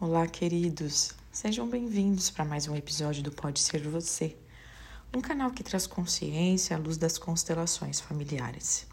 [0.00, 1.12] Olá, queridos.
[1.30, 4.36] Sejam bem-vindos para mais um episódio do Pode Ser Você,
[5.16, 8.88] um canal que traz consciência à luz das constelações familiares.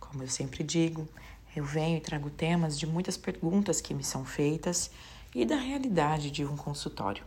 [0.00, 1.06] Como eu sempre digo,
[1.54, 4.90] eu venho e trago temas de muitas perguntas que me são feitas
[5.34, 7.24] e da realidade de um consultório.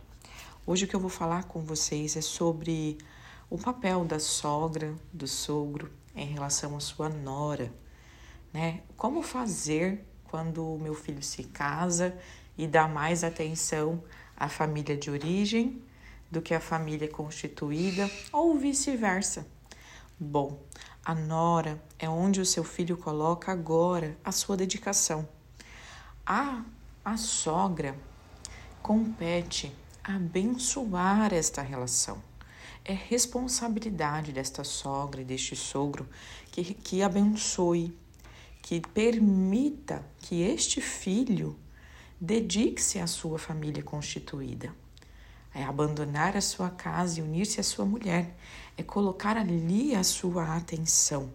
[0.66, 2.98] Hoje o que eu vou falar com vocês é sobre
[3.48, 7.72] o papel da sogra, do sogro em relação à sua nora,
[8.52, 8.82] né?
[8.96, 12.16] Como fazer quando meu filho se casa
[12.56, 14.02] e dá mais atenção
[14.36, 15.82] à família de origem
[16.30, 19.46] do que à família constituída ou vice-versa.
[20.18, 20.60] Bom,
[21.04, 25.28] a nora é onde o seu filho coloca agora a sua dedicação.
[26.24, 26.62] A,
[27.04, 27.96] a sogra
[28.82, 32.22] compete abençoar esta relação.
[32.84, 36.08] É responsabilidade desta sogra e deste sogro
[36.50, 37.96] que, que abençoe,
[38.66, 41.56] que permita que este filho
[42.20, 44.74] dedique-se à sua família constituída.
[45.54, 48.36] É abandonar a sua casa e unir-se à sua mulher.
[48.76, 51.32] É colocar ali a sua atenção.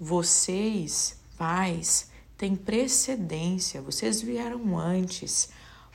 [0.00, 5.50] Vocês, pais, têm precedência, vocês vieram antes.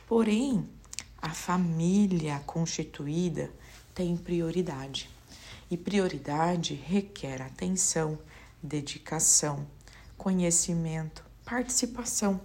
[0.06, 0.68] Porém,
[1.20, 3.50] a família constituída
[3.92, 5.10] tem prioridade.
[5.68, 8.16] E prioridade requer atenção,
[8.62, 9.66] dedicação,
[10.18, 12.40] conhecimento, participação.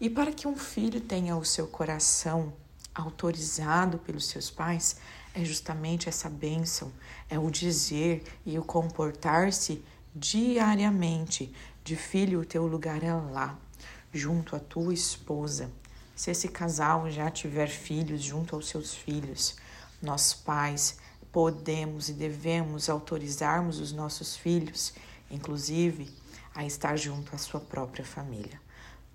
[0.00, 2.52] E para que um filho tenha o seu coração
[2.94, 4.96] autorizado pelos seus pais,
[5.32, 6.92] é justamente essa bênção,
[7.30, 9.82] é o dizer e o comportar-se
[10.14, 13.58] diariamente de filho, o teu lugar é lá,
[14.12, 15.70] junto à tua esposa.
[16.14, 19.56] Se esse casal já tiver filhos junto aos seus filhos,
[20.00, 20.98] nós pais
[21.32, 24.94] podemos e devemos autorizarmos os nossos filhos,
[25.28, 26.08] inclusive,
[26.54, 28.60] a estar junto à sua própria família.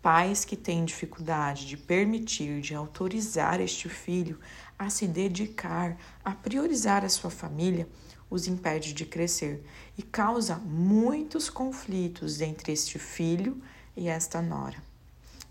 [0.01, 4.39] Pais que têm dificuldade de permitir, de autorizar este filho
[4.77, 7.87] a se dedicar, a priorizar a sua família,
[8.29, 9.63] os impede de crescer
[9.97, 13.61] e causa muitos conflitos entre este filho
[13.95, 14.77] e esta nora.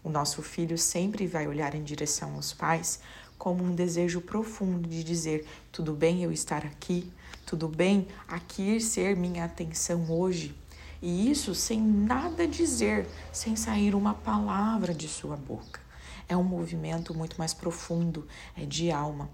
[0.03, 3.01] O nosso filho sempre vai olhar em direção aos pais
[3.37, 7.11] como um desejo profundo de dizer: tudo bem eu estar aqui,
[7.45, 10.55] tudo bem aqui ser minha atenção hoje.
[11.01, 15.81] E isso sem nada dizer, sem sair uma palavra de sua boca.
[16.29, 18.27] É um movimento muito mais profundo,
[18.57, 19.31] é de alma.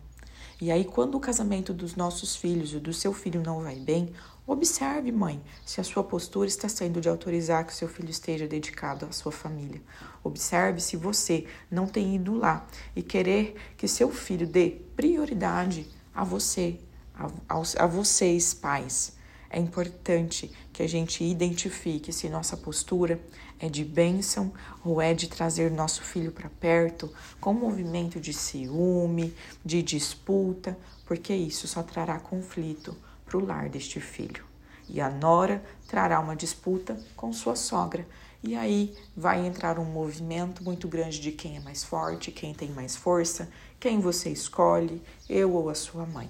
[0.60, 4.12] E aí, quando o casamento dos nossos filhos e do seu filho não vai bem,
[4.46, 8.46] observe, mãe, se a sua postura está sendo de autorizar que o seu filho esteja
[8.46, 9.82] dedicado à sua família.
[10.22, 16.22] Observe se você não tem ido lá e querer que seu filho dê prioridade a
[16.22, 16.78] você,
[17.14, 19.16] a, a, a vocês, pais.
[19.54, 23.20] É importante que a gente identifique se nossa postura
[23.60, 24.52] é de bênção
[24.84, 27.08] ou é de trazer nosso filho para perto
[27.40, 29.32] com movimento de ciúme,
[29.64, 30.76] de disputa,
[31.06, 34.44] porque isso só trará conflito para o lar deste filho.
[34.88, 38.04] E a nora trará uma disputa com sua sogra.
[38.42, 42.72] E aí vai entrar um movimento muito grande de quem é mais forte, quem tem
[42.72, 43.48] mais força,
[43.78, 46.28] quem você escolhe, eu ou a sua mãe.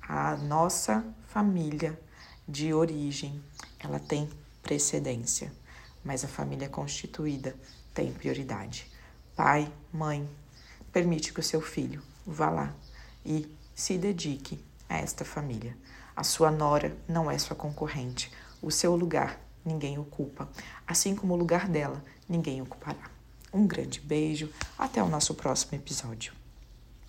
[0.00, 1.98] A nossa família
[2.48, 3.42] de origem,
[3.78, 4.28] ela tem
[4.62, 5.52] precedência,
[6.02, 7.54] mas a família constituída
[7.92, 8.90] tem prioridade.
[9.36, 10.28] Pai, mãe,
[10.92, 12.74] permite que o seu filho vá lá
[13.24, 14.58] e se dedique
[14.88, 15.76] a esta família.
[16.16, 18.32] A sua nora não é sua concorrente.
[18.62, 20.48] O seu lugar ninguém ocupa,
[20.86, 23.10] assim como o lugar dela ninguém ocupará.
[23.52, 26.32] Um grande beijo, até o nosso próximo episódio.